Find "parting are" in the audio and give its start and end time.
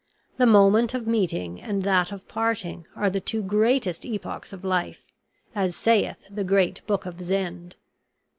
2.27-3.11